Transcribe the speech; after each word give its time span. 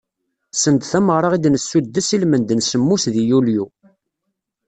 Send 0.61 0.81
tameɣra 0.91 1.29
i 1.35 1.39
d-nessuddes 1.43 2.09
i 2.15 2.17
lmend 2.23 2.49
n 2.53 2.59
semmus 2.69 3.03
di 3.13 3.23
yulyu. 3.29 3.65